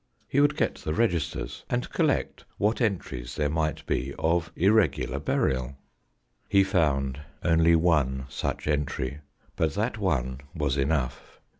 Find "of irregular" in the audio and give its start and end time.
4.17-5.19